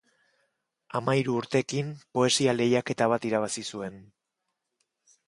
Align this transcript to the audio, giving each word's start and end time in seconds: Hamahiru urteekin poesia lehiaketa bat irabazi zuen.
Hamahiru 0.99 1.35
urteekin 1.41 1.91
poesia 2.19 2.55
lehiaketa 2.57 3.09
bat 3.13 3.29
irabazi 3.33 3.65
zuen. 3.73 4.01